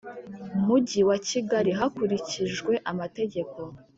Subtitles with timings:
[0.65, 3.59] Mujyi wa Kigali hakurikijwe amategeko